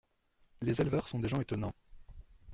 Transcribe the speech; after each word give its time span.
Les 0.63 0.81
éleveurs 0.81 1.07
sont 1.07 1.19
des 1.19 1.29
gens 1.29 1.39
étonnants. 1.41 1.75